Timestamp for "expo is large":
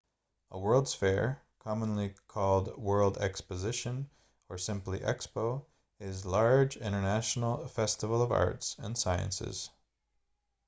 4.97-6.75